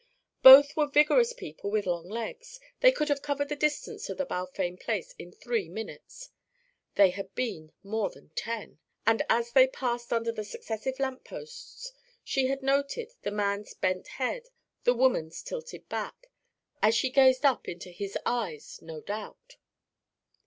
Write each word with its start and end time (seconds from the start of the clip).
Both 0.41 0.75
were 0.75 0.87
vigorous 0.89 1.31
people 1.31 1.69
with 1.69 1.85
long 1.85 2.09
legs; 2.09 2.59
they 2.79 2.91
could 2.91 3.07
have 3.07 3.21
covered 3.21 3.49
the 3.49 3.55
distance 3.55 4.07
to 4.07 4.15
the 4.15 4.25
Balfame 4.25 4.77
place 4.77 5.11
in 5.19 5.31
three 5.31 5.69
minutes. 5.69 6.31
They 6.95 7.11
had 7.11 7.35
been 7.35 7.71
more 7.83 8.09
than 8.09 8.31
ten, 8.33 8.79
and 9.05 9.21
as 9.29 9.51
they 9.51 9.67
passed 9.67 10.11
under 10.11 10.31
the 10.31 10.43
successive 10.43 10.99
lamp 10.99 11.23
posts 11.23 11.93
she 12.23 12.47
had 12.47 12.63
noted 12.63 13.13
the 13.21 13.29
man's 13.29 13.75
bent 13.75 14.07
head, 14.17 14.47
the 14.85 14.95
woman's 14.95 15.43
tilted 15.43 15.87
back 15.87 16.31
as 16.81 16.95
she 16.95 17.11
gazed 17.11 17.45
up 17.45 17.67
into 17.67 17.91
his 17.91 18.17
eyes, 18.25 18.81
no 18.81 19.01
doubt. 19.01 19.57